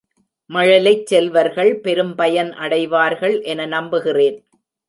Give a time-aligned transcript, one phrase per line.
[0.49, 4.39] மழலைச் செல்வர்கள் பெரும்பயன் அடைவார்கள் என நம்புகிறேன்.